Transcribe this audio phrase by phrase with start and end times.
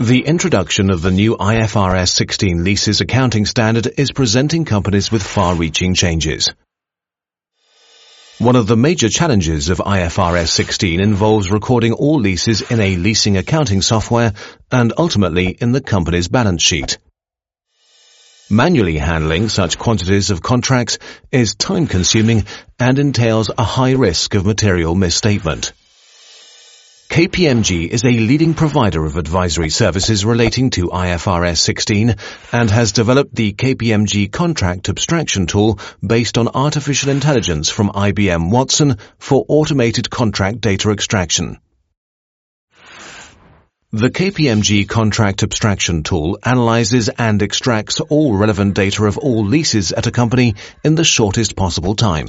[0.00, 5.94] The introduction of the new IFRS 16 leases accounting standard is presenting companies with far-reaching
[5.94, 6.54] changes.
[8.38, 13.36] One of the major challenges of IFRS 16 involves recording all leases in a leasing
[13.38, 14.34] accounting software
[14.70, 16.98] and ultimately in the company's balance sheet.
[18.48, 20.98] Manually handling such quantities of contracts
[21.32, 22.44] is time-consuming
[22.78, 25.72] and entails a high risk of material misstatement.
[27.18, 32.14] KPMG is a leading provider of advisory services relating to IFRS 16
[32.52, 38.98] and has developed the KPMG contract abstraction tool based on artificial intelligence from IBM Watson
[39.18, 41.58] for automated contract data extraction.
[43.90, 50.06] The KPMG contract abstraction tool analyzes and extracts all relevant data of all leases at
[50.06, 50.54] a company
[50.84, 52.28] in the shortest possible time.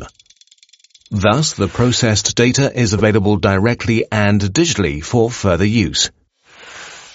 [1.11, 6.11] Thus, the processed data is available directly and digitally for further use.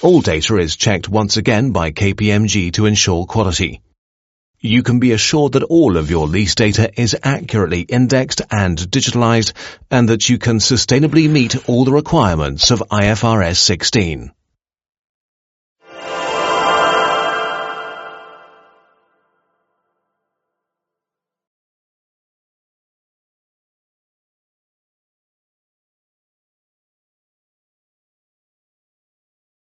[0.03, 3.83] All data is checked once again by KPMG to ensure quality.
[4.59, 9.53] You can be assured that all of your lease data is accurately indexed and digitalized
[9.93, 14.33] and that you can sustainably meet all the requirements of IFRS 16.